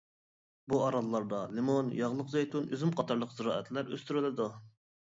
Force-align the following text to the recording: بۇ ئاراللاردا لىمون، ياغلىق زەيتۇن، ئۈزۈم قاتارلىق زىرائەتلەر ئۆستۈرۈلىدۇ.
بۇ 0.71 0.79
ئاراللاردا 0.85 1.41
لىمون، 1.59 1.93
ياغلىق 1.99 2.35
زەيتۇن، 2.35 2.69
ئۈزۈم 2.73 2.99
قاتارلىق 2.99 3.39
زىرائەتلەر 3.39 3.97
ئۆستۈرۈلىدۇ. 3.97 4.55